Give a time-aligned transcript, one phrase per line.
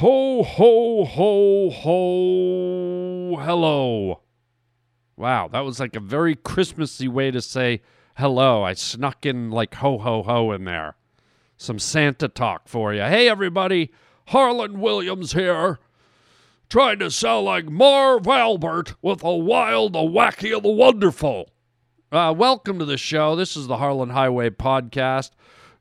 [0.00, 4.20] Ho, ho, ho, ho, hello.
[5.16, 7.80] Wow, that was like a very Christmassy way to say
[8.18, 8.62] hello.
[8.62, 10.96] I snuck in like ho, ho, ho in there.
[11.56, 13.00] Some Santa talk for you.
[13.00, 13.90] Hey, everybody,
[14.26, 15.78] Harland Williams here.
[16.68, 21.48] Trying to sound like Marv Albert with the wild, the wacky, and the wonderful.
[22.12, 23.34] Uh, welcome to the show.
[23.34, 25.30] This is the Harland Highway Podcast.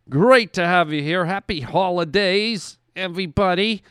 [0.10, 1.26] Great to have you here.
[1.26, 3.84] Happy holidays, everybody.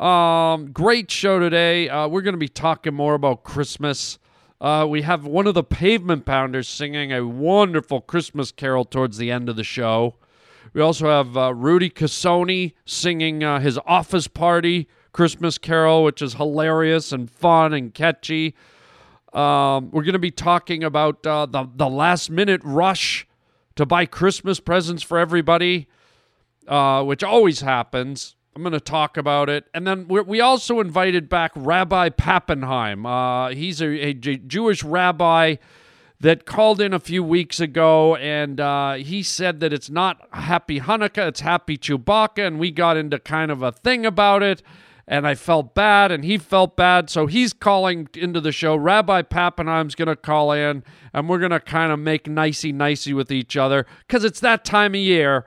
[0.00, 1.90] Um, great show today.
[1.90, 4.18] Uh, we're going to be talking more about Christmas.
[4.58, 9.30] Uh, we have one of the pavement pounders singing a wonderful Christmas carol towards the
[9.30, 10.16] end of the show.
[10.72, 16.32] We also have uh, Rudy Cassoni singing uh, his office party Christmas carol, which is
[16.34, 18.54] hilarious and fun and catchy.
[19.34, 23.28] Um, we're going to be talking about uh, the the last minute rush
[23.76, 25.88] to buy Christmas presents for everybody,
[26.66, 28.34] uh, which always happens.
[28.54, 29.66] I'm going to talk about it.
[29.72, 33.06] And then we also invited back Rabbi Pappenheim.
[33.06, 35.56] Uh, he's a, Jewish rabbi
[36.20, 40.80] that called in a few weeks ago, and uh, he said that it's not Happy
[40.80, 42.46] Hanukkah, it's Happy Chewbacca.
[42.46, 44.62] And we got into kind of a thing about it.
[45.06, 47.08] And I felt bad, and he felt bad.
[47.08, 48.76] So he's calling into the show.
[48.76, 53.12] Rabbi Pappenheim's going to call in, and we're going to kind of make nicey nicey
[53.12, 55.46] with each other because it's that time of year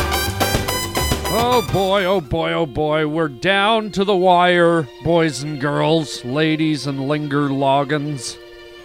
[1.33, 3.07] Oh boy, oh boy, oh boy.
[3.07, 8.37] We're down to the wire, boys and girls, ladies and linger loggins,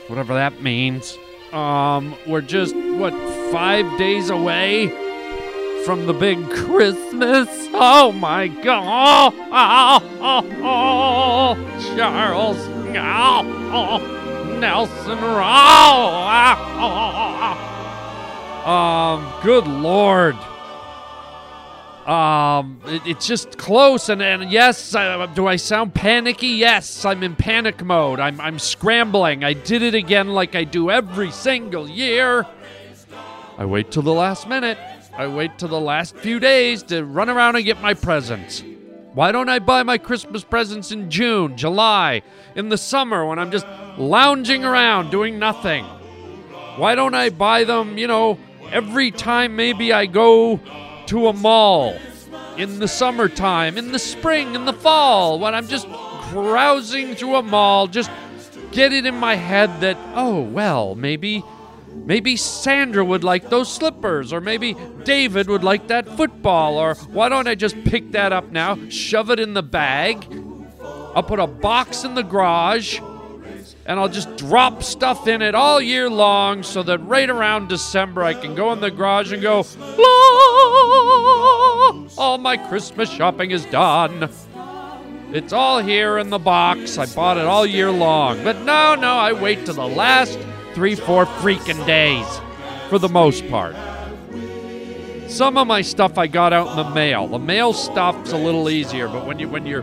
[0.07, 1.19] whatever that means.
[1.53, 3.13] Um, we're just, what,
[3.51, 4.91] five days away
[5.85, 7.49] from the big Christmas?
[7.73, 9.35] Oh my god!
[9.35, 11.57] Oh, oh, oh,
[11.97, 12.59] Charles!
[12.97, 13.43] Oh,
[13.73, 13.99] oh,
[14.61, 15.19] Nelson!
[18.65, 20.37] Oh, um, good lord.
[22.07, 26.49] Um, it, it's just close, and, and yes, uh, do I sound panicky?
[26.49, 28.21] Yes, I'm in panic mode.
[28.21, 29.43] I'm I'm scrambling.
[29.43, 32.47] I did it again, like I do every single year.
[33.59, 34.79] I wait till the last minute.
[35.17, 38.63] I wait till the last few days to run around and get my presents.
[39.15, 42.23] Why don't I buy my Christmas presents in June, July,
[42.55, 43.67] in the summer when I'm just
[43.97, 45.85] lounging around doing nothing?
[46.77, 48.39] Why don't I buy them, you know,
[48.71, 50.61] every time maybe I go
[51.09, 51.97] to a mall
[52.57, 55.87] in the summertime, in the spring, in the fall, when I'm just
[56.31, 58.11] browsing through a mall, just
[58.73, 61.45] get it in my head that, oh, well, maybe.
[62.05, 67.31] Maybe Sandra would like those slippers, or maybe David would like that football, or why
[67.31, 70.27] don't I just pick that up now, shove it in the bag?
[71.15, 73.01] I'll put a box in the garage,
[73.87, 78.23] and I'll just drop stuff in it all year long so that right around December
[78.23, 80.17] I can go in the garage and go, "La!
[82.19, 84.29] all my Christmas shopping is done.
[85.33, 86.99] It's all here in the box.
[86.99, 88.43] I bought it all year long.
[88.43, 90.39] But no, no, I wait till the last
[90.75, 92.27] three, four freaking days
[92.89, 93.77] for the most part.
[95.29, 97.27] Some of my stuff I got out in the mail.
[97.27, 99.83] The mail stuff's a little easier, but when you when you're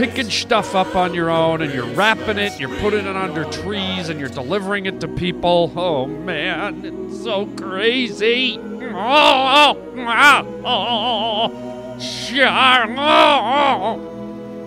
[0.00, 4.08] picking stuff up on your own and you're wrapping it, you're putting it under trees
[4.08, 5.70] and you're delivering it to people.
[5.76, 8.56] Oh man, it's so crazy.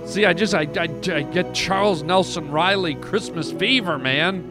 [0.06, 4.44] See, I just I, I, I get Charles Nelson Reilly Christmas fever, man.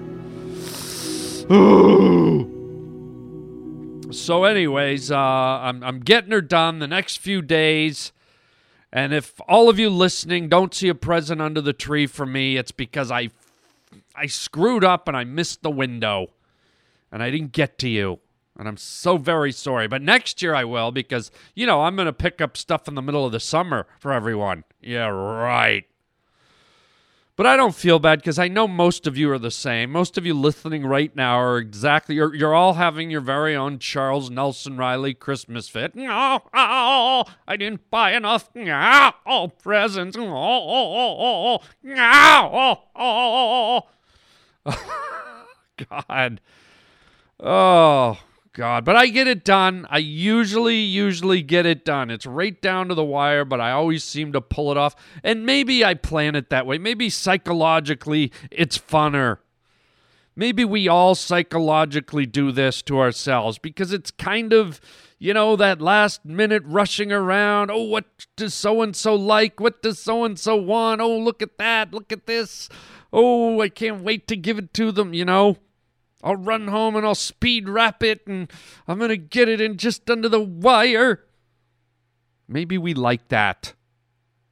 [4.12, 8.11] so, anyways, uh, I'm I'm getting her done the next few days.
[8.93, 12.56] And if all of you listening don't see a present under the tree for me,
[12.56, 13.31] it's because I
[14.15, 16.29] I screwed up and I missed the window
[17.11, 18.21] and I didn't get to you.
[18.59, 19.89] And I'm so very sorry.
[19.89, 22.94] But next year I will because, you know, I'm going to pick up stuff in
[22.94, 24.65] the middle of the summer for everyone.
[24.81, 25.87] Yeah, right.
[27.43, 29.91] But I don't feel bad because I know most of you are the same.
[29.91, 33.81] Most of you listening right now are exactly, you're, you're all having your very own
[33.81, 35.93] Charles Nelson Reilly Christmas fit.
[35.99, 40.17] Oh, oh, I didn't buy enough oh, presents.
[40.17, 43.83] Oh, oh, oh, oh, oh,
[44.65, 44.77] oh.
[45.91, 46.41] God.
[47.41, 48.19] Oh,
[48.54, 48.84] God.
[48.84, 49.87] But I get it done.
[49.88, 52.10] I usually, usually get it done.
[52.10, 54.94] It's right down to the wire, but I always seem to pull it off.
[55.22, 56.78] And maybe I plan it that way.
[56.78, 59.38] Maybe psychologically it's funner.
[60.34, 64.81] Maybe we all psychologically do this to ourselves because it's kind of,
[65.19, 67.70] you know, that last minute rushing around.
[67.70, 68.06] Oh, what
[68.37, 69.60] does so and so like?
[69.60, 71.00] What does so and so want?
[71.00, 71.93] Oh, look at that.
[71.93, 72.69] Look at this.
[73.12, 75.58] Oh, I can't wait to give it to them, you know?
[76.22, 78.50] I'll run home and I'll speed wrap it and
[78.86, 81.24] I'm going to get it in just under the wire.
[82.46, 83.74] Maybe we like that.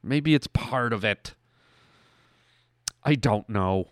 [0.03, 1.35] Maybe it's part of it.
[3.03, 3.89] I don't know.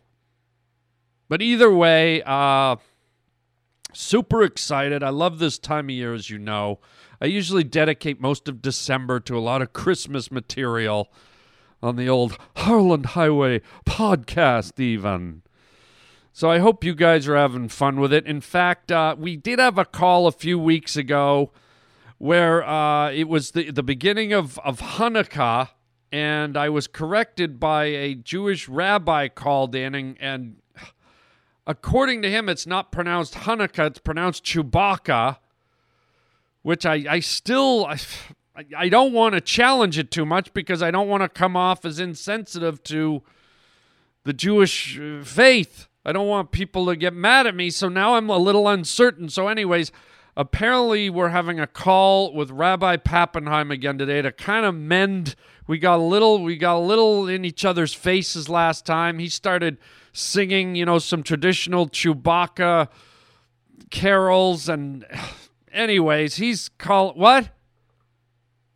[1.30, 2.78] But either way, uh,
[3.94, 5.04] super excited.
[5.04, 6.80] I love this time of year, as you know.
[7.22, 11.12] I usually dedicate most of December to a lot of Christmas material
[11.82, 15.44] on the old Harland Highway podcast, even.
[16.40, 18.26] So I hope you guys are having fun with it.
[18.26, 21.52] In fact, uh, we did have a call a few weeks ago
[22.18, 25.72] where uh, it was the, the beginning of, of Hanukkah,
[26.14, 30.56] and I was corrected by a Jewish rabbi called in, and, and
[31.68, 35.40] according to him, it's not pronounced Hanukkah, it's pronounced Chewbacca,
[36.62, 37.86] which I, I still.
[37.86, 38.00] I,
[38.78, 41.84] I don't want to challenge it too much because I don't want to come off
[41.84, 43.24] as insensitive to
[44.24, 45.89] the Jewish uh, faith.
[46.10, 47.70] I don't want people to get mad at me.
[47.70, 49.30] So now I'm a little uncertain.
[49.30, 49.92] So, anyways,
[50.36, 55.36] apparently we're having a call with Rabbi Pappenheim again today to kind of mend.
[55.68, 59.20] We got a little, we got a little in each other's faces last time.
[59.20, 59.78] He started
[60.12, 62.88] singing, you know, some traditional Chewbacca
[63.92, 65.06] carols, and
[65.72, 67.52] anyways, he's call what?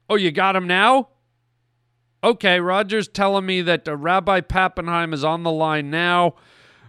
[0.08, 1.10] Oh, you got him now?
[2.24, 6.36] Okay, Roger's telling me that Rabbi Pappenheim is on the line now.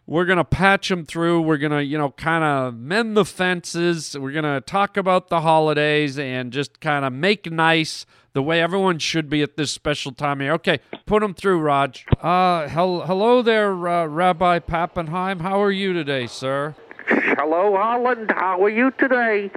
[0.06, 1.40] We're going to patch them through.
[1.42, 4.16] We're going to, you know, kind of mend the fences.
[4.18, 8.04] We're going to talk about the holidays and just kind of make nice
[8.34, 10.52] the way everyone should be at this special time here.
[10.54, 12.04] Okay, put them through, Raj.
[12.20, 15.40] Uh, hel- hello there, uh, Rabbi Pappenheim.
[15.40, 16.74] How are you today, sir?
[17.06, 18.30] Hello, Holland.
[18.30, 19.50] How are you today?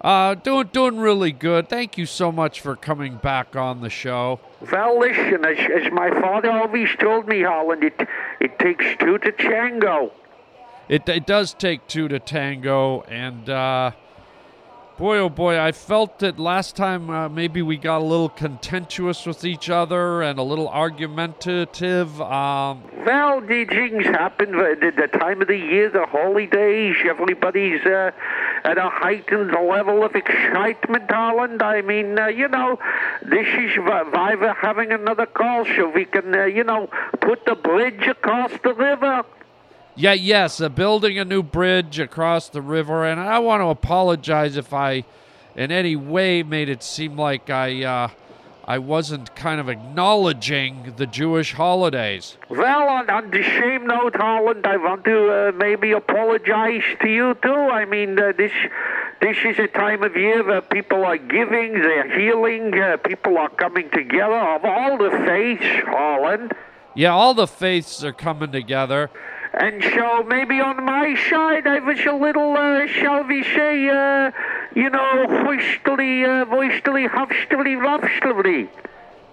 [0.00, 1.68] Uh, doing doing really good.
[1.68, 4.40] Thank you so much for coming back on the show.
[4.72, 8.08] Well, listen, as, as my father always told me, Holland, it
[8.40, 10.12] it takes two to tango.
[10.88, 13.92] It it does take two to tango, and uh,
[14.96, 19.26] boy oh boy, I felt that last time uh, maybe we got a little contentious
[19.26, 22.20] with each other and a little argumentative.
[22.20, 24.52] Um, Well, the things happen.
[24.52, 28.10] The, the time of the year, the holidays, everybody's uh,
[28.64, 31.62] at a heightened level of excitement, Holland.
[31.62, 32.78] I mean, uh, you know,
[33.22, 36.88] this is we're having another call so we can, uh, you know,
[37.20, 39.24] put the bridge across the river.
[39.96, 44.56] Yeah, yes, uh, building a new bridge across the river, and I want to apologize
[44.56, 45.04] if I,
[45.56, 48.08] in any way, made it seem like I, uh,
[48.68, 52.36] I wasn't kind of acknowledging the Jewish holidays.
[52.50, 57.34] Well, on, on the same note, Holland, I want to uh, maybe apologize to you
[57.42, 57.48] too.
[57.48, 58.52] I mean, uh, this
[59.22, 63.48] this is a time of year where people are giving, they're healing, uh, people are
[63.48, 66.52] coming together of all the faiths, Holland.
[66.94, 69.10] Yeah, all the faiths are coming together.
[69.54, 74.30] And so maybe on my side, I was a little, uh, shall we say, uh,
[74.74, 78.68] you know, hoistily, uh, voistily, huffstily, ruffstily.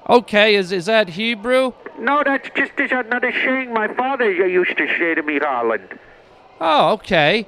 [0.09, 1.73] Okay, is is that Hebrew?
[1.99, 5.97] No, that's just as another saying my father used to say to me, Holland.
[6.61, 7.47] Oh, okay.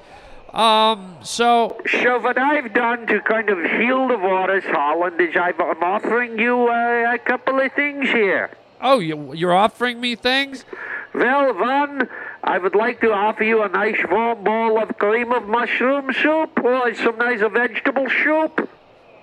[0.54, 5.60] Um, so So what I've done to kind of heal the waters, Holland, is I've,
[5.60, 8.50] I'm offering you uh, a couple of things here.
[8.82, 10.66] Oh, you you're offering me things?
[11.14, 12.10] Well, one,
[12.44, 16.64] I would like to offer you a nice warm bowl of cream of mushroom soup
[16.64, 18.70] or some nice vegetable soup.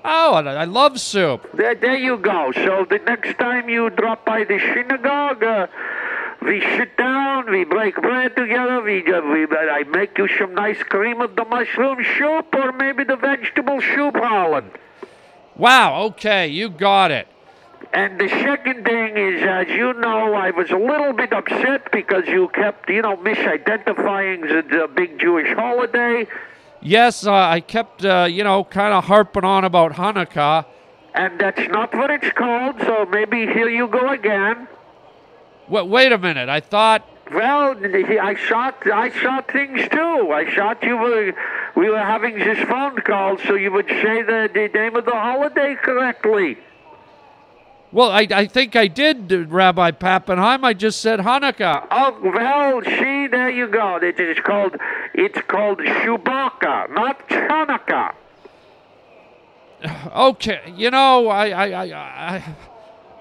[0.04, 1.48] Oh, I I love soup.
[1.54, 2.52] There, there you go.
[2.52, 5.66] So the next time you drop by the synagogue, uh,
[6.42, 10.82] we sit down, we break bread together, we, uh, we I make you some nice
[10.82, 14.70] cream of the mushroom soup or maybe the vegetable soup, Holland.
[15.56, 16.02] Wow.
[16.08, 17.28] Okay, you got it.
[17.94, 22.26] And the second thing is, as you know, I was a little bit upset because
[22.26, 26.26] you kept, you know, misidentifying the, the big Jewish holiday.
[26.82, 30.66] Yes, uh, I kept, uh, you know, kind of harping on about Hanukkah.
[31.14, 34.66] And that's not what it's called, so maybe here you go again.
[35.68, 36.48] Wait, wait a minute.
[36.48, 37.08] I thought.
[37.32, 38.90] Well, I shot.
[38.92, 40.32] I shot things too.
[40.32, 41.32] I shot you were.
[41.76, 45.12] We were having this phone call, so you would say the, the name of the
[45.12, 46.58] holiday correctly.
[47.94, 50.64] Well, I, I think I did, uh, Rabbi Pappenheim.
[50.64, 51.86] I just said Hanukkah.
[51.92, 53.98] Oh well, see, there you go.
[54.02, 54.74] It is called.
[55.14, 58.14] It's called Chewbacca, not Chanukah.
[60.12, 62.44] Okay, you know, I, I, I,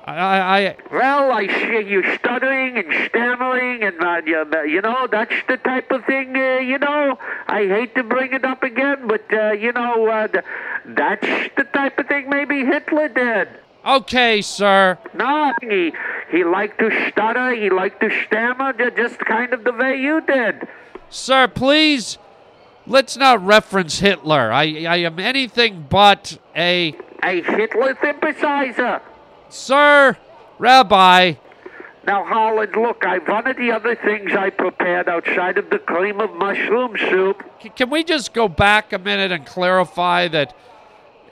[0.08, 4.82] I, I, I Well, I see you stuttering and stammering, and uh, you, uh, you
[4.82, 6.36] know that's the type of thing.
[6.36, 10.28] Uh, you know, I hate to bring it up again, but uh, you know, uh,
[10.30, 10.46] th-
[10.86, 11.28] that's
[11.58, 13.50] the type of thing maybe Hitler did.
[13.86, 14.98] Okay, sir.
[15.14, 15.94] No, he
[16.32, 20.68] he liked to stutter, he liked to stammer, just kind of the way you did.
[21.10, 22.18] Sir, please,
[22.88, 24.52] let's not reference Hitler.
[24.52, 26.96] I, I am anything but a.
[27.24, 29.02] A Hitler sympathizer.
[29.50, 30.18] Sir,
[30.60, 31.34] Rabbi,
[32.06, 36.20] Now, Holland, look, I one of the other things I prepared outside of the cream
[36.20, 37.44] of mushroom soup.
[37.62, 40.54] c- can we just go back a minute and clarify that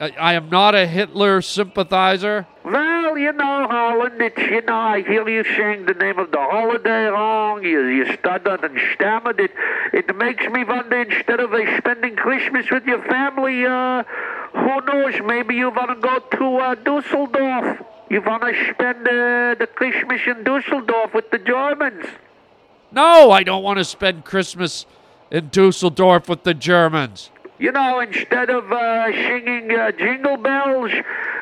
[0.02, 2.48] I, I am not a Hitler sympathizer?
[2.66, 6.40] Well, you know, Holland, it's, you know, I hear you saying the name of the
[6.40, 7.64] holiday wrong.
[7.64, 9.40] You, you stuttered and stammered.
[9.40, 9.52] It,
[9.94, 14.04] it makes me wonder, instead of uh, spending Christmas with your family, uh,
[14.54, 17.84] who knows, maybe you want to go to uh, Dusseldorf.
[18.10, 22.08] You want to spend uh, the Christmas in Dusseldorf with the Germans.
[22.92, 24.88] No, I don't want to spend Christmas
[25.30, 27.30] in Dusseldorf with the Germans.
[27.62, 30.90] You know, instead of uh, singing uh, jingle bells,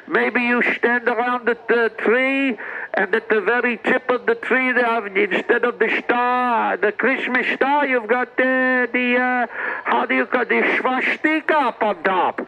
[0.06, 2.58] maybe you stand around at the tree,
[2.94, 7.88] and at the very tip of the tree, instead of the star, the Christmas star,
[7.88, 9.48] you've got uh, the, uh,
[9.86, 12.46] how do you call it, the swastika up on top.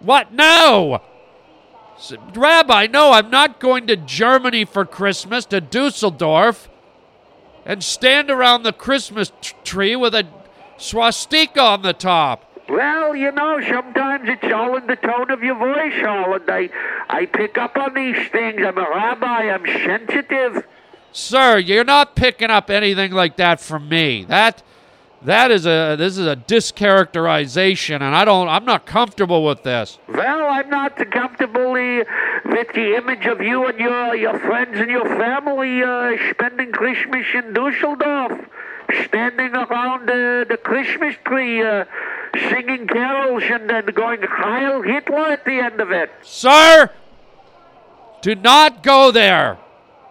[0.00, 0.34] What?
[0.34, 1.00] No!
[2.34, 6.68] Rabbi, no, I'm not going to Germany for Christmas, to Dusseldorf,
[7.64, 10.26] and stand around the Christmas t- tree with a
[10.76, 12.45] swastika on the top.
[12.68, 16.44] Well, you know, sometimes it's all in the tone of your voice, Holland.
[16.48, 16.68] I,
[17.08, 18.60] I pick up on these things.
[18.64, 19.50] I'm a rabbi.
[19.50, 20.66] I'm sensitive.
[21.12, 24.24] Sir, you're not picking up anything like that from me.
[24.24, 24.62] That
[25.22, 29.98] that is a this is a discharacterization and I don't I'm not comfortable with this.
[30.08, 35.06] Well, I'm not comfortable with the image of you and your your friends and your
[35.06, 38.46] family uh, spending Christmas in Dusseldorf,
[39.06, 41.86] standing around uh, the Christmas tree, uh,
[42.50, 46.10] singing carols and then going Heil Hitler at the end of it.
[46.22, 46.90] Sir,
[48.22, 49.58] do not go there.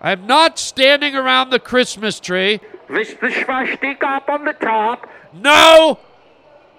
[0.01, 2.59] I'm not standing around the Christmas tree.
[2.89, 5.09] With the swastika up on the top.
[5.33, 5.99] No!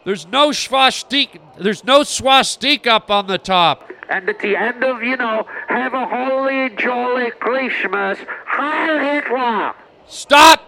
[0.04, 1.40] There's no swastika.
[1.58, 3.90] There's no swastika up on the top.
[4.08, 9.74] And at the end of, you know, have a holy jolly Christmas, Heil Hitler!
[10.06, 10.62] Stop!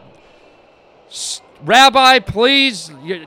[1.09, 2.91] S- Rabbi, please.
[3.05, 3.27] You-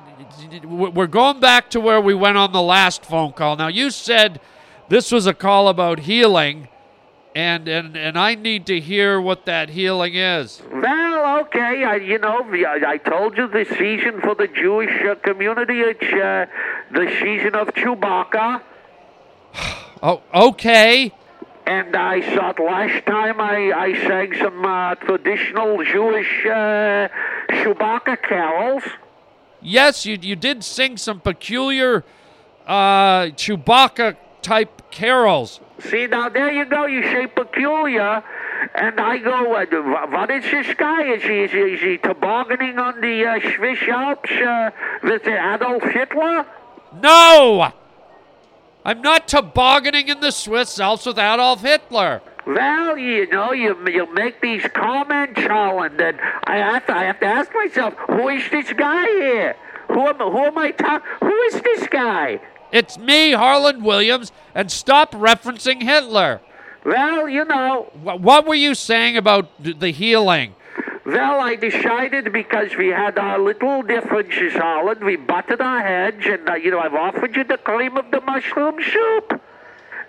[0.63, 3.55] We're going back to where we went on the last phone call.
[3.55, 4.39] Now, you said
[4.89, 6.67] this was a call about healing,
[7.35, 10.61] and, and, and I need to hear what that healing is.
[10.71, 15.15] Well, okay, I, you know, I, I told you the season for the Jewish uh,
[15.15, 16.45] community, it's uh,
[16.91, 18.61] the season of Chewbacca.
[20.03, 21.13] Oh, okay.
[21.67, 27.07] And I thought last time I, I sang some uh, traditional Jewish uh,
[27.49, 28.83] Chewbacca carols.
[29.61, 32.03] Yes, you, you did sing some peculiar
[32.65, 35.59] uh, Chewbacca type carols.
[35.79, 38.23] See, now there you go, you say peculiar.
[38.75, 41.03] And I go, uh, what is this guy?
[41.13, 44.69] Is he, is he, is he tobogganing on the uh, Swiss Alps uh,
[45.03, 46.45] with Adolf Hitler?
[47.01, 47.73] No!
[48.85, 52.21] I'm not tobogganing in the Swiss Alps with Adolf Hitler.
[52.45, 57.19] Well, you know, you you make these comments, Holland, and I have to I have
[57.19, 59.55] to ask myself, who is this guy here?
[59.89, 61.07] Who am who am I talking?
[61.21, 62.39] Who is this guy?
[62.71, 66.39] It's me, Harland Williams, and stop referencing Hitler.
[66.85, 70.55] Well, you know, Wh- What were you saying about the healing?
[71.05, 76.49] well, I decided because we had our little differences, Holland, we butted our heads, and
[76.49, 79.41] uh, you know, I've offered you the cream of the mushroom soup.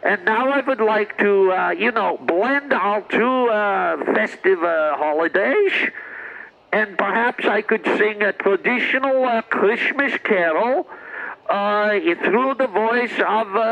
[0.02, 4.96] And now I would like to, uh, you know, blend our two uh, festive uh,
[4.96, 5.72] holidays.
[6.72, 10.88] And perhaps I could sing a traditional uh, Christmas carol
[11.48, 11.90] uh,
[12.24, 13.62] through the voice of uh,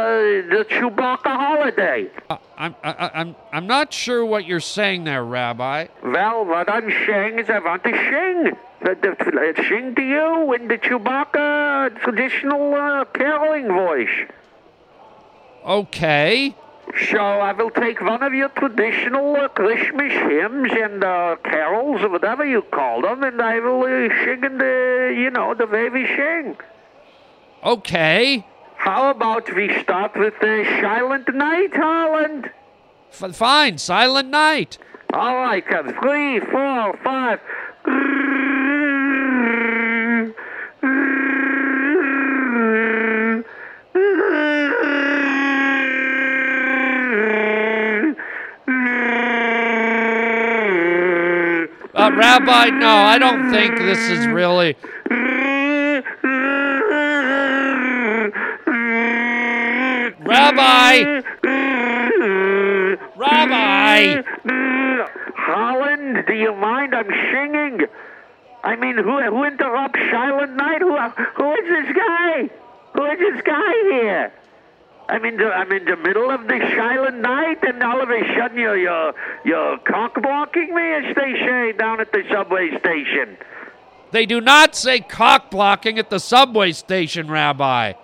[0.53, 2.11] the Chewbacca holiday.
[2.57, 5.87] I'm, I, I'm, I'm not sure what you're saying there, Rabbi.
[6.05, 8.57] Well, what I'm saying is I want to sing.
[8.83, 14.29] The, the, sing to you in the Chewbacca traditional uh, caroling voice.
[15.65, 16.55] Okay.
[17.09, 22.09] So I will take one of your traditional uh, Christmas hymns and uh, carols or
[22.09, 25.89] whatever you call them, and I will uh, sing in the, you know, the way
[25.89, 26.57] we sing.
[27.65, 28.45] Okay.
[28.77, 32.51] How about we start with the Silent Night, Holland?
[33.13, 33.79] F- fine.
[33.79, 34.79] Silent Night.
[35.13, 37.41] All right, uh, three, four, five.
[52.17, 54.77] Rabbi, no, I don't think this is really.
[60.21, 61.23] Rabbi!
[63.17, 64.23] Rabbi!
[65.35, 66.95] Holland, do you mind?
[66.95, 67.87] I'm singing.
[68.63, 70.83] I mean, who who interrupts Silent Night?
[70.83, 72.51] Who who is this guy?
[72.95, 74.33] Who is this guy here?
[75.11, 78.21] I'm in the I'm in the middle of the Silent Night, and all of a
[78.37, 79.13] sudden you're you're
[79.45, 83.37] you're cock blocking me, as they say down at the subway station.
[84.13, 87.95] They do not say cock blocking at the subway station, Rabbi.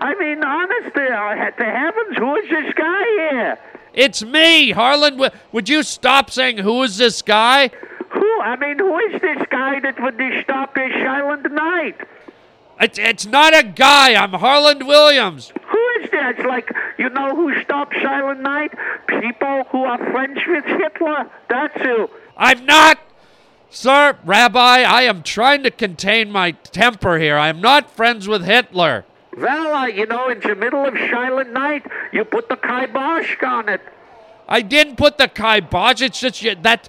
[0.00, 3.58] I mean, honestly, to heavens, who is this guy here?
[3.94, 5.30] It's me, Harland.
[5.52, 7.68] Would you stop saying who is this guy?
[8.10, 8.40] Who?
[8.40, 11.96] I mean, who is this guy that would stop a Silent Night?
[12.80, 14.14] It's, it's not a guy.
[14.14, 15.52] I'm Harland Williams.
[16.02, 16.38] Is that?
[16.38, 18.72] It's like, you know who stopped Silent Night?
[19.06, 21.30] People who are friends with Hitler.
[21.48, 22.08] That's who.
[22.36, 22.98] I'm not.
[23.70, 27.36] Sir, Rabbi, I am trying to contain my temper here.
[27.36, 29.04] I am not friends with Hitler.
[29.36, 33.68] Well, uh, you know, in the middle of Silent Night, you put the kibosh on
[33.68, 33.80] it.
[34.48, 36.02] I didn't put the kibosh.
[36.02, 36.88] It's just that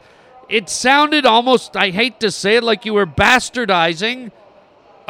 [0.49, 4.31] it sounded almost, I hate to say it, like you were bastardizing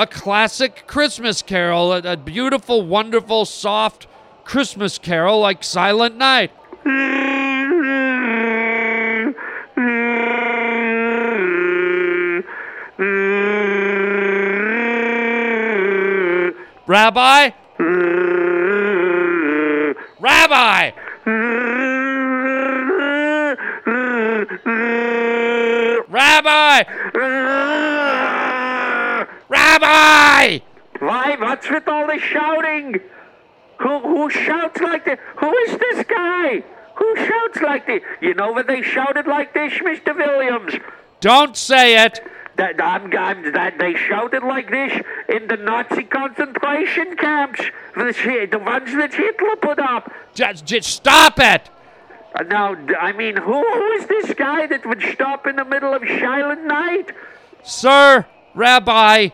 [0.02, 4.08] a classic Christmas carol, a, a beautiful, wonderful, soft
[4.44, 6.52] Christmas carol like Silent Night.
[16.88, 17.52] Rabbi?
[20.20, 20.92] Rabbi!
[26.10, 27.01] Rabbi!
[29.82, 30.60] Rabbi!
[31.00, 31.36] Why?
[31.40, 33.00] What's with all the shouting?
[33.80, 35.20] Who who shouts like this?
[35.40, 36.64] Who is this guy?
[36.96, 38.04] Who shouts like this?
[38.22, 40.16] You know when they shouted like this, Mr.
[40.16, 40.74] Williams?
[41.20, 42.20] Don't say it.
[42.58, 47.62] That I'm, I'm, that they shouted like this in the Nazi concentration camps,
[47.96, 50.12] the, the ones that Hitler put up.
[50.36, 51.70] Just, just stop it.
[52.36, 55.94] Uh, Now, I mean, who, who is this guy that would stop in the middle
[55.94, 57.14] of Silent Night?
[57.64, 59.30] Sir, Rabbi,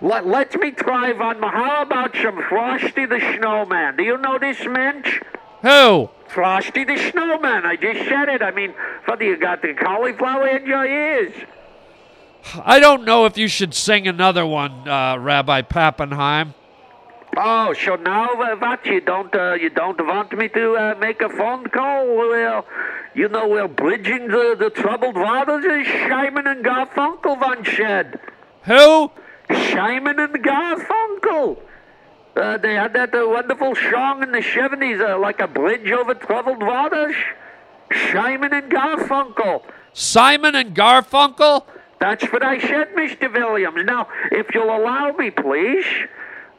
[0.00, 1.40] Let, let me try one.
[1.40, 1.50] more.
[1.50, 3.96] How about some Frosty the Snowman?
[3.96, 5.20] Do you know this mensch?
[5.62, 6.10] who?
[6.28, 7.64] Frosty the Snowman.
[7.66, 8.42] I just said it.
[8.42, 8.74] I mean,
[9.18, 11.32] do you got the cauliflower in your ears?
[12.64, 16.54] I don't know if you should sing another one, uh, Rabbi Pappenheim.
[17.36, 18.84] Oh, so now uh, what?
[18.86, 22.06] You don't uh, you don't want me to uh, make a phone call?
[22.16, 22.66] Well,
[23.14, 28.18] you know we're bridging the, the troubled waters, as Simon and Garfunkel once said.
[28.64, 29.10] Who?
[29.50, 31.58] Simon and Garfunkel.
[32.36, 36.14] Uh, they had that uh, wonderful song in the 70s, uh, like a bridge over
[36.14, 37.16] troubled waters.
[38.12, 39.62] Simon and Garfunkel.
[39.92, 41.64] Simon and Garfunkel?
[41.98, 43.32] That's what I said, Mr.
[43.32, 43.84] Williams.
[43.84, 45.84] Now, if you'll allow me, please,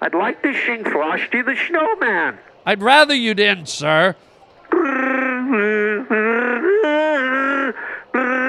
[0.02, 2.40] I'd like to sing Frosty the Snowman.
[2.66, 4.16] I'd rather you didn't, sir.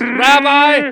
[0.00, 0.90] Rabbi?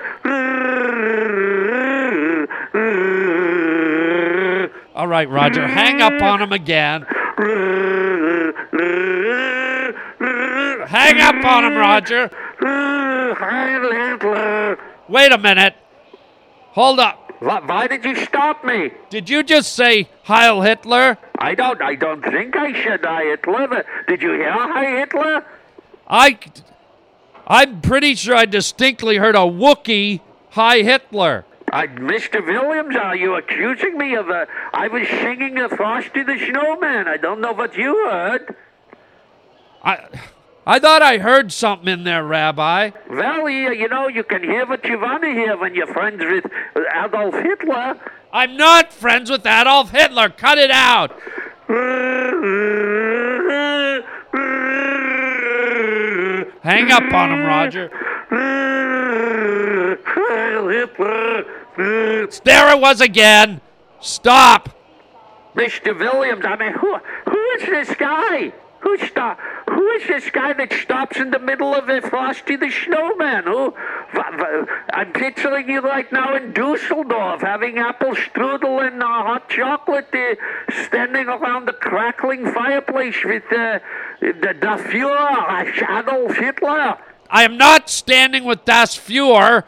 [4.94, 7.06] All right, Roger, hang up on him again.
[10.88, 12.30] Hang up on him, Roger.
[12.60, 14.78] Heil Hitler.
[15.08, 15.74] Wait a minute.
[16.72, 17.32] Hold up.
[17.40, 18.92] Why, did you stop me?
[19.10, 21.18] Did you just say Heil Hitler?
[21.38, 21.82] I don't.
[21.82, 23.84] I don't think I said Hi Hitler.
[24.06, 25.44] Did you hear Hi Hitler?
[26.06, 26.38] I,
[27.52, 31.44] I'm pretty sure I distinctly heard a Wookiee Hi Hitler.
[31.70, 32.42] Uh, I, Mr.
[32.46, 34.46] Williams, are you accusing me of a?
[34.72, 37.08] I was singing a Frosty the Snowman.
[37.08, 38.56] I don't know what you heard.
[39.84, 40.08] I,
[40.66, 42.92] I thought I heard something in there, Rabbi.
[43.10, 46.46] Well, you know, you can hear what you want to hear when you're friends with
[46.74, 48.00] Adolf Hitler.
[48.32, 50.30] I'm not friends with Adolf Hitler.
[50.30, 51.20] Cut it out.
[56.62, 57.90] Hang up on him, Roger.
[62.44, 63.60] There it was again.
[64.00, 64.68] Stop.
[65.56, 65.98] Mr.
[65.98, 66.96] Williams, I mean, who
[67.28, 68.52] who is this guy?
[68.80, 69.38] Who stop?
[69.70, 73.44] Who is this guy that stops in the middle of a Frosty the Snowman?
[73.44, 73.74] Who?
[74.92, 80.34] I'm picturing you right now in Dusseldorf, having apple strudel and uh, hot chocolate, uh,
[80.84, 83.78] standing around the crackling fireplace with uh,
[84.22, 86.98] the Führer, Adolf Hitler.
[87.28, 89.64] I am not standing with Das Fuhrer,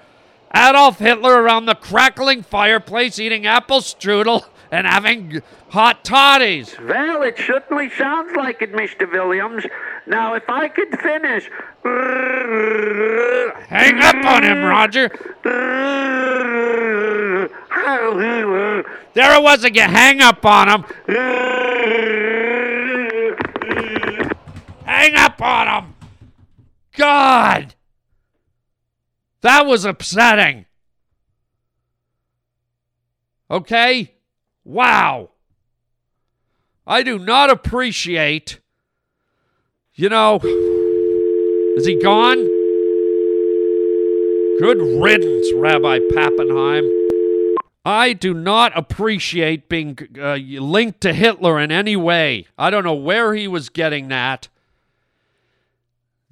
[0.54, 6.76] Adolf Hitler, around the crackling fireplace eating apple strudel and having hot toddies.
[6.80, 9.10] Well, it certainly sounds like it, Mr.
[9.10, 9.64] Williams.
[10.06, 11.50] Now, if I could finish.
[13.68, 15.10] Hang up on him, Roger.
[19.14, 19.90] There it was again.
[19.90, 20.84] Hang up on him.
[25.12, 25.94] Up on him.
[26.96, 27.74] God.
[29.42, 30.64] That was upsetting.
[33.50, 34.14] Okay?
[34.64, 35.30] Wow.
[36.86, 38.60] I do not appreciate.
[39.94, 40.40] You know.
[41.76, 42.38] Is he gone?
[44.58, 46.88] Good riddance, Rabbi Pappenheim.
[47.84, 52.46] I do not appreciate being uh, linked to Hitler in any way.
[52.56, 54.48] I don't know where he was getting that.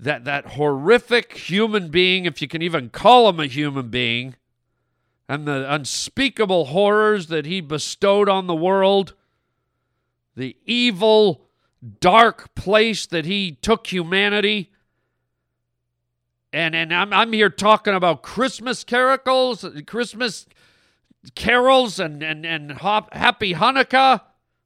[0.03, 4.35] That that horrific human being, if you can even call him a human being,
[5.29, 9.15] and the unspeakable horrors that he bestowed on the world,
[10.35, 11.47] the evil,
[12.01, 14.73] dark place that he took humanity.
[16.53, 20.47] And and I'm I'm here talking about Christmas carols, Christmas
[21.37, 24.23] carols, and and and hop, Happy Hanukkah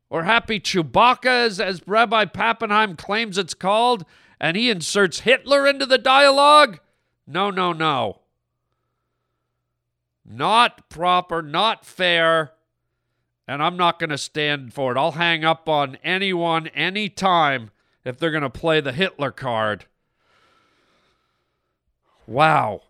[0.08, 4.06] or Happy Chewbacca, as as Rabbi Pappenheim claims it's called,
[4.40, 6.80] and he inserts Hitler into the dialogue.
[7.26, 8.20] No, no, no.
[10.24, 12.52] Not proper, not fair,
[13.46, 14.98] and I'm not going to stand for it.
[14.98, 17.70] I'll hang up on anyone anytime
[18.04, 19.86] if they're going to play the Hitler card.
[22.26, 22.82] Wow.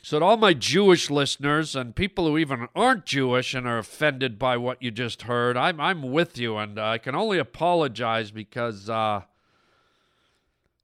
[0.00, 4.38] So, to all my Jewish listeners and people who even aren't Jewish and are offended
[4.38, 8.30] by what you just heard, I'm, I'm with you, and uh, I can only apologize
[8.30, 9.22] because, uh,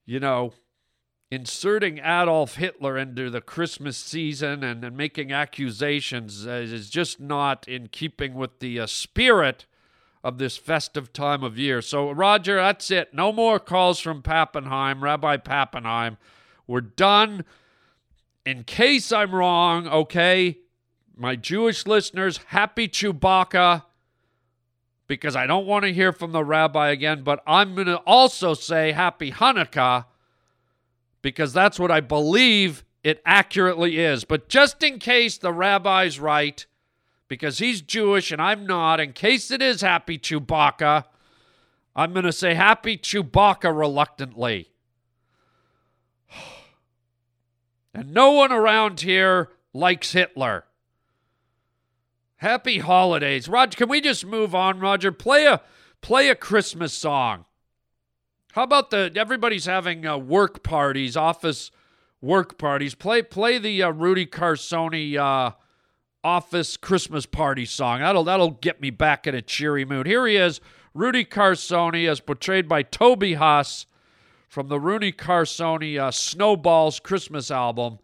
[0.05, 0.53] you know,
[1.31, 7.67] inserting Adolf Hitler into the Christmas season and, and making accusations uh, is just not
[7.67, 9.65] in keeping with the uh, spirit
[10.23, 11.83] of this festive time of year.
[11.83, 13.13] So, Roger, that's it.
[13.15, 16.17] No more calls from Pappenheim, Rabbi Pappenheim.
[16.67, 17.45] We're done.
[18.45, 20.59] In case I'm wrong, okay,
[21.17, 23.85] my Jewish listeners, happy Chewbacca,
[25.13, 28.55] because I don't want to hear from the rabbi again, but I'm going to also
[28.55, 30.07] say happy Hanukkah,
[31.21, 34.25] because that's what I believe it accurately is.
[34.25, 36.65] But just in case the rabbi's right,
[37.29, 41.05] because he's Jewish and I'm not, in case it is happy Chewbacca,
[41.95, 44.71] I'm going to say happy Chewbacca reluctantly.
[47.95, 50.65] And no one around here likes Hitler.
[52.43, 53.49] Happy holidays.
[53.49, 55.13] Roger, can we just move on, Roger?
[55.13, 55.61] Play a
[56.01, 57.45] play a Christmas song.
[58.55, 61.71] How about the everybody's having uh, work parties, office
[62.21, 62.97] work parties.
[62.97, 65.53] Play play the uh, Rudy Carsoni uh,
[66.25, 68.01] office Christmas party song.
[68.01, 70.09] That'll that'll get me back in a cheery mood.
[70.09, 70.61] Here he is,
[70.95, 73.87] Rudy Carsoni, as portrayed by Toby Huss
[74.49, 78.01] from the Rooney Carsoni uh, Snowballs Christmas album.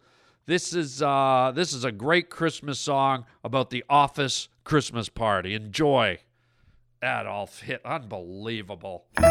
[0.49, 5.53] This is uh, this is a great Christmas song about the office Christmas party.
[5.53, 6.17] Enjoy.
[7.03, 9.05] Adolf hit unbelievable.
[9.15, 9.25] The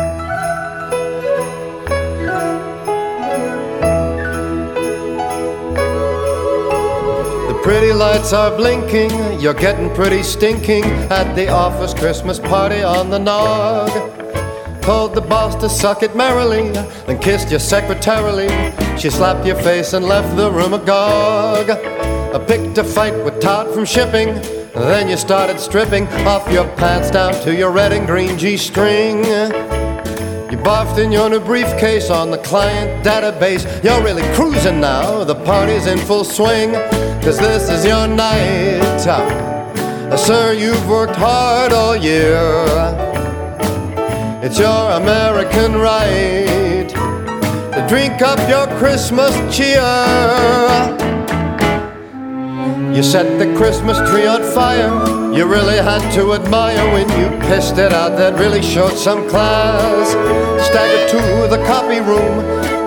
[7.65, 13.19] pretty lights are blinking, you're getting pretty stinking at the office Christmas party on the
[13.19, 14.18] nog.
[14.89, 18.49] Told the boss to suck it merrily, then kissed you secretarily.
[18.99, 21.69] She slapped your face and left the room agog.
[21.69, 24.29] I picked a fight with Todd from shipping,
[24.73, 29.19] then you started stripping off your pants down to your red and green G string.
[30.51, 33.67] You barfed in your new briefcase on the client database.
[33.85, 36.73] You're really cruising now, the party's in full swing,
[37.21, 39.07] cause this is your night.
[39.07, 43.08] Uh, sir, you've worked hard all year.
[44.41, 49.83] It's your American right to drink up your Christmas cheer.
[52.95, 55.35] You set the Christmas tree on fire.
[55.35, 58.17] You really had to admire when you pissed it out.
[58.17, 60.11] That really showed some class.
[60.69, 62.39] Staggered to the copy room,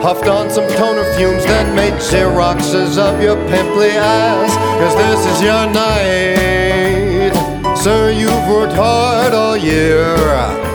[0.01, 4.55] huffed on some toner fumes, then made Xeroxes of your pimply ass.
[4.79, 7.35] Cause this is your night.
[7.77, 10.71] Sir, you've worked hard all year.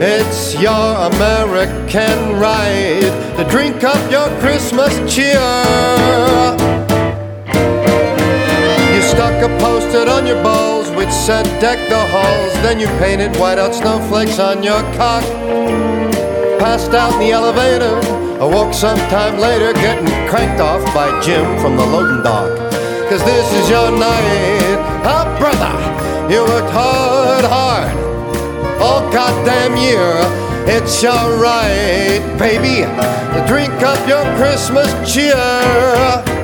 [0.00, 0.72] It's your
[1.06, 3.00] American right
[3.36, 5.38] to drink up your Christmas cheer.
[8.92, 12.52] You stuck a post-it on your balls which said deck the halls.
[12.54, 15.22] Then you painted white-out snowflakes on your cock.
[16.58, 17.96] Passed out in the elevator.
[18.40, 22.50] Awoke sometime later getting cranked off by Jim from the loading dock.
[23.08, 24.76] Cause this is your night.
[25.06, 28.13] Ah, brother, you worked hard, hard
[28.84, 30.12] all goddamn year.
[30.66, 32.82] It's your right, baby,
[33.32, 36.43] to drink up your Christmas cheer.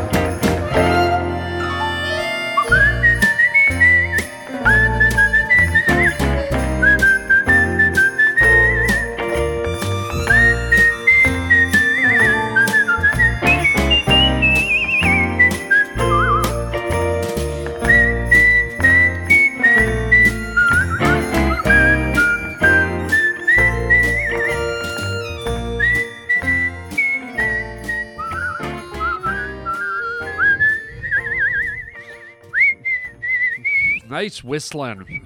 [34.20, 35.22] Nice whistling.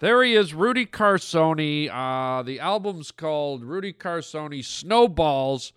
[0.00, 1.88] There he is, Rudy Carsoni.
[1.88, 5.72] Uh, the album's called Rudy Carsoni Snowballs.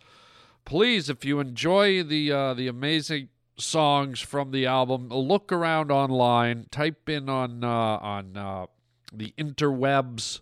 [0.65, 6.65] Please, if you enjoy the uh, the amazing songs from the album, look around online.
[6.71, 8.65] Type in on uh, on uh,
[9.13, 10.39] the interwebs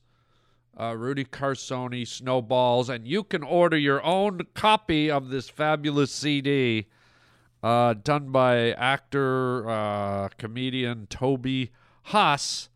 [0.79, 6.87] uh, Rudy Carsoni Snowballs, and you can order your own copy of this fabulous CD
[7.63, 11.71] uh, done by actor, uh, comedian Toby
[12.03, 12.69] Huss.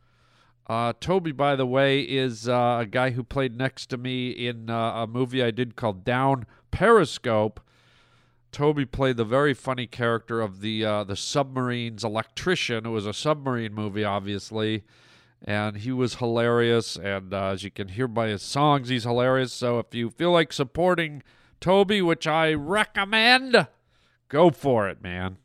[0.68, 4.70] Uh, Toby, by the way, is uh, a guy who played next to me in
[4.70, 7.60] uh, a movie I did called Down Periscope.
[8.52, 12.86] Toby played the very funny character of the uh, the submarine's electrician.
[12.86, 14.84] It was a submarine movie, obviously,
[15.44, 16.96] and he was hilarious.
[16.96, 19.52] And uh, as you can hear by his songs, he's hilarious.
[19.52, 21.24] So if you feel like supporting
[21.60, 23.68] Toby, which I recommend,
[24.30, 25.38] go for it, man.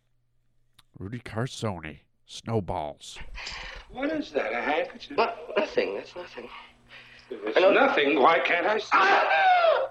[0.99, 3.19] Rudy Carsoni, Snowballs.
[3.91, 5.17] What is that, a handkerchief?
[5.17, 5.95] No, nothing.
[5.95, 6.49] That's nothing.
[7.31, 8.91] If it's nothing, why can't I see it?
[8.93, 9.89] Ah!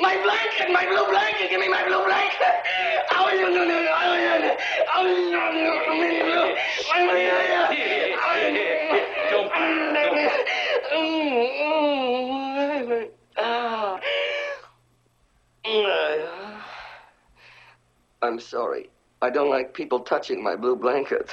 [0.00, 1.50] My blanket, my blue blanket.
[1.50, 2.38] Give me my blue blanket.
[3.12, 4.56] Oh, no, no, no, oh, no, no.
[4.94, 5.76] Oh, no, no, no,
[6.28, 6.54] no.
[6.94, 7.22] Oh, no, no, no.
[7.22, 8.18] Here, here, here, here.
[13.38, 14.00] Ah.
[18.22, 18.88] I'm sorry.
[19.20, 21.28] I don't like people touching my blue blanket.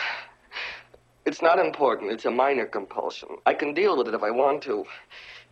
[1.26, 2.12] It's not important.
[2.12, 3.30] It's a minor compulsion.
[3.46, 4.86] I can deal with it if I want to.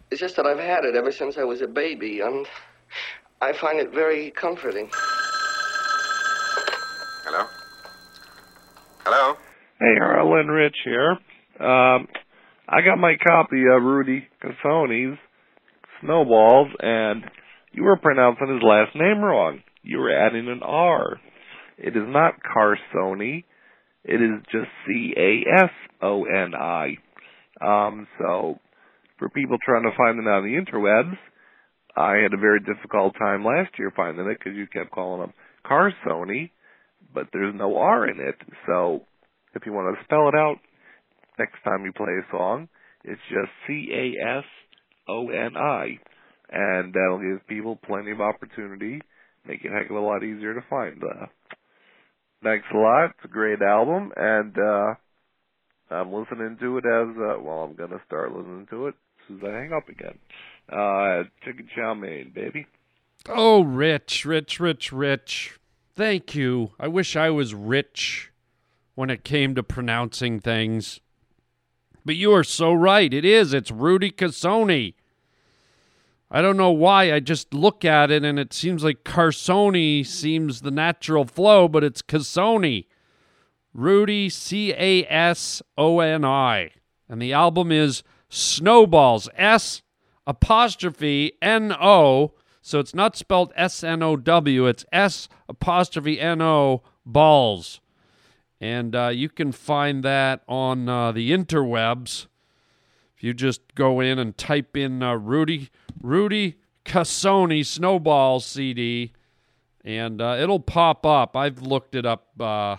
[0.10, 2.48] It's just that I've had it ever since I was a baby, and
[3.42, 4.90] I find it very comforting.
[7.26, 7.46] Hello?
[9.06, 9.36] Hello?
[9.80, 11.12] Hey, Harland Rich here.
[11.60, 12.08] Um,
[12.68, 15.20] I got my copy of Rudy Cassoni's
[16.02, 17.26] Snowballs, and
[17.74, 19.62] you were pronouncing his last name wrong.
[19.88, 21.18] You were adding an R.
[21.78, 23.46] It is not Carsoni.
[24.04, 25.70] It is just C A S
[26.02, 26.98] O N I.
[27.62, 28.60] Um, so,
[29.18, 31.18] for people trying to find it on the interwebs,
[31.96, 35.34] I had a very difficult time last year finding it because you kept calling them
[35.66, 36.52] Carsoni,
[37.14, 38.36] but there's no R in it.
[38.68, 39.04] So,
[39.56, 40.58] if you want to spell it out
[41.40, 42.68] next time you play a song,
[43.06, 44.44] it's just C A S
[45.08, 45.98] O N I,
[46.52, 49.02] and that'll give people plenty of opportunity,
[49.48, 51.02] make it a heck of a lot easier to find.
[51.04, 51.28] Uh,
[52.44, 53.12] thanks a lot.
[53.12, 54.94] It's a great album, and uh,
[55.90, 57.64] I'm listening to it as uh, well.
[57.64, 60.18] I'm gonna start listening to it as soon as I hang up again.
[60.72, 62.68] Uh, chicken chow mein, baby.
[63.30, 65.60] Oh, Rich, Rich, Rich, Rich.
[65.96, 66.72] Thank you.
[66.80, 68.32] I wish I was rich
[68.96, 71.00] when it came to pronouncing things.
[72.06, 73.14] But you are so right.
[73.14, 73.54] It is.
[73.54, 74.94] It's Rudy Cassoni.
[76.30, 77.14] I don't know why.
[77.14, 81.84] I just look at it and it seems like Carsoni seems the natural flow, but
[81.84, 82.86] it's Cassoni.
[83.74, 86.72] Rudy C A S O N I.
[87.08, 89.30] And the album is Snowballs.
[89.36, 89.84] S
[90.26, 92.34] apostrophe N O.
[92.62, 94.66] So it's not spelled S N O W.
[94.66, 97.80] It's S apostrophe N O balls.
[98.60, 102.26] And uh, you can find that on uh, the interwebs.
[103.18, 109.12] If you just go in and type in uh, Rudy Rudy Cassoni Snowball CD,
[109.84, 111.36] and uh, it'll pop up.
[111.36, 112.76] I've looked it up uh,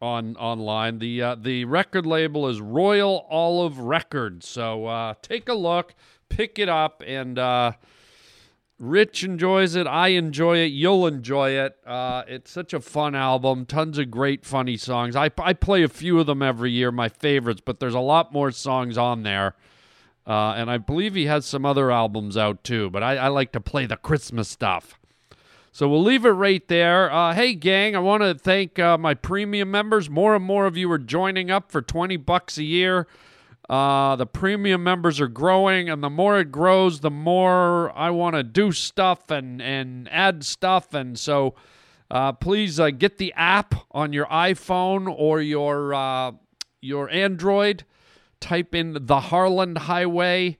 [0.00, 1.00] on online.
[1.00, 4.46] The uh, the record label is Royal Olive Records.
[4.46, 5.96] So uh, take a look,
[6.28, 7.72] pick it up, and uh,
[8.78, 9.88] Rich enjoys it.
[9.88, 10.66] I enjoy it.
[10.66, 11.76] You'll enjoy it.
[11.84, 13.66] Uh, it's such a fun album.
[13.66, 15.16] Tons of great, funny songs.
[15.16, 18.32] I, I play a few of them every year, my favorites, but there's a lot
[18.32, 19.56] more songs on there.
[20.24, 23.50] Uh, and I believe he has some other albums out too, but I, I like
[23.52, 25.00] to play the Christmas stuff.
[25.72, 27.10] So we'll leave it right there.
[27.10, 30.08] Uh, hey, gang, I want to thank uh, my premium members.
[30.08, 33.06] More and more of you are joining up for 20 bucks a year.
[33.68, 38.34] Uh, the premium members are growing, and the more it grows, the more I want
[38.34, 40.94] to do stuff and, and add stuff.
[40.94, 41.54] And so
[42.10, 46.32] uh, please uh, get the app on your iPhone or your, uh,
[46.80, 47.84] your Android.
[48.40, 50.58] Type in the Harland Highway,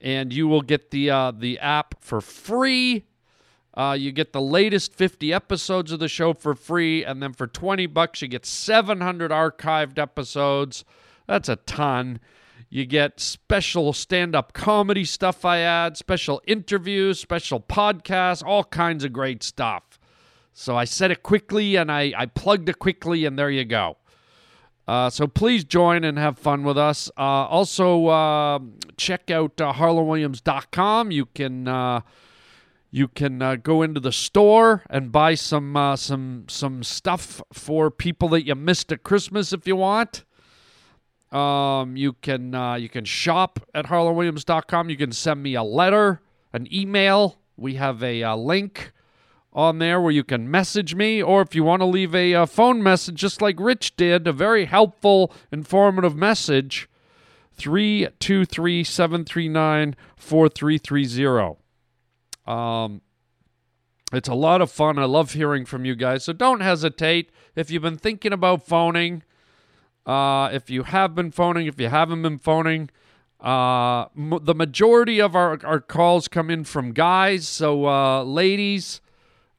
[0.00, 3.04] and you will get the, uh, the app for free.
[3.72, 7.46] Uh, you get the latest 50 episodes of the show for free, and then for
[7.46, 10.84] 20 bucks, you get 700 archived episodes.
[11.28, 12.18] That's a ton.
[12.70, 19.04] You get special stand up comedy stuff I add, special interviews, special podcasts, all kinds
[19.04, 19.98] of great stuff.
[20.52, 23.96] So I said it quickly and I, I plugged it quickly, and there you go.
[24.88, 27.10] Uh, so please join and have fun with us.
[27.16, 28.58] Uh, also, uh,
[28.96, 31.10] check out uh, harlandwilliams.com.
[31.10, 31.68] You can.
[31.68, 32.00] Uh,
[32.90, 37.90] you can uh, go into the store and buy some uh, some some stuff for
[37.90, 40.24] people that you missed at Christmas if you want.
[41.32, 44.90] Um, you can uh, you can shop at harlandwilliams.com.
[44.90, 46.20] You can send me a letter,
[46.52, 47.38] an email.
[47.56, 48.92] We have a, uh link
[49.52, 52.46] on there where you can message me, or if you want to leave a uh,
[52.46, 56.88] phone message, just like Rich did, a very helpful, informative message.
[57.56, 61.56] 323 739 4330.
[62.46, 63.00] Um,
[64.12, 64.98] it's a lot of fun.
[64.98, 66.24] I love hearing from you guys.
[66.24, 67.30] So don't hesitate.
[67.56, 69.24] If you've been thinking about phoning,
[70.08, 72.88] uh, if you have been phoning, if you haven't been phoning,
[73.40, 77.46] uh, m- the majority of our, our calls come in from guys.
[77.46, 79.00] So, uh, ladies,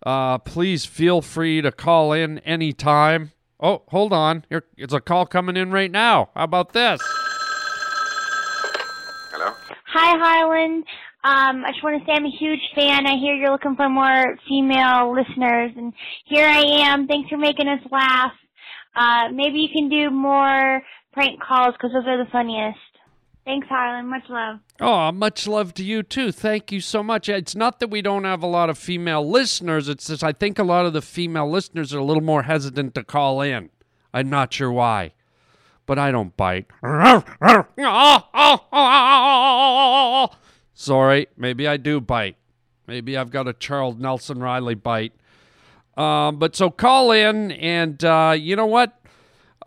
[0.06, 3.32] uh, please feel free to call in anytime.
[3.60, 4.44] Oh, hold on.
[4.50, 6.30] Here, it's a call coming in right now.
[6.34, 7.00] How about this?
[9.32, 9.54] Hello?
[9.94, 10.84] Hi, Harland.
[11.22, 13.06] Um, I just want to say I'm a huge fan.
[13.06, 15.94] I hear you're looking for more female listeners, and
[16.26, 17.08] here I am.
[17.08, 18.32] Thanks for making us laugh.
[19.00, 20.82] Uh, maybe you can do more
[21.14, 22.78] prank calls because those are the funniest.
[23.46, 24.10] Thanks, Harland.
[24.10, 24.60] Much love.
[24.82, 26.32] Oh, much love to you too.
[26.34, 27.30] Thank you so much.
[27.30, 29.88] It's not that we don't have a lot of female listeners.
[29.88, 32.94] It's just I think a lot of the female listeners are a little more hesitant
[32.96, 33.70] to call in.
[34.14, 35.14] I'm not sure why,
[35.86, 36.68] but I don't bite.
[40.74, 42.36] Sorry, maybe I do bite.
[42.86, 45.14] Maybe I've got a Charles Nelson Reilly bite.
[46.00, 48.98] Um, but so call in, and uh, you know what?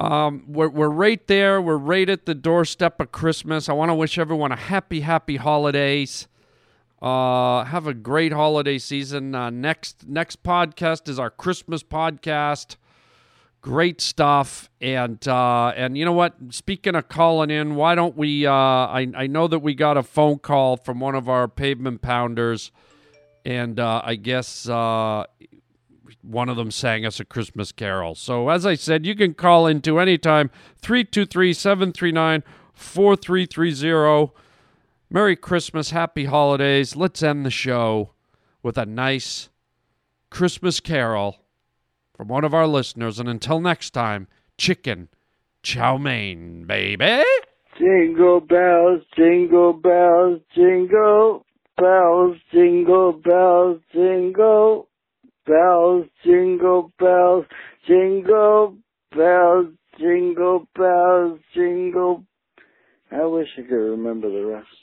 [0.01, 1.61] Um, we're, we're right there.
[1.61, 3.69] We're right at the doorstep of Christmas.
[3.69, 6.29] I want to wish everyone a happy, happy holidays.
[7.03, 9.35] Uh, have a great holiday season.
[9.35, 12.77] Uh, next next podcast is our Christmas podcast.
[13.61, 16.35] Great stuff, and uh, and you know what?
[16.51, 18.47] Speaking of calling in, why don't we?
[18.47, 22.01] Uh, I I know that we got a phone call from one of our pavement
[22.01, 22.73] pounders,
[23.45, 25.25] and uh, I guess uh,
[26.23, 28.15] one of them sang us a Christmas carol.
[28.15, 32.43] So, as I said, you can call into anytime 323 739
[32.75, 34.33] 4330.
[35.11, 36.97] Merry Christmas, Happy Holidays.
[36.97, 38.13] Let's end the show
[38.63, 39.51] with a nice
[40.31, 41.37] Christmas carol
[42.17, 43.19] from one of our listeners.
[43.19, 45.09] And until next time, chicken
[45.63, 47.23] chow mein, baby.
[47.79, 51.45] Jingle bells, jingle bells, jingle
[51.77, 54.89] bells, jingle bells, jingle
[55.47, 57.45] bells, jingle bells,
[57.87, 58.77] jingle
[59.15, 59.67] bells,
[59.99, 62.25] jingle bells, jingle.
[63.11, 64.82] I wish I could remember the rest.